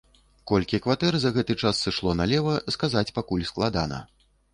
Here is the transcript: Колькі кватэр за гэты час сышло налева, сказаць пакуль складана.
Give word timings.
Колькі 0.51 0.77
кватэр 0.85 1.17
за 1.25 1.31
гэты 1.35 1.55
час 1.63 1.81
сышло 1.87 2.13
налева, 2.21 2.55
сказаць 2.77 3.05
пакуль 3.19 3.45
складана. 3.51 4.01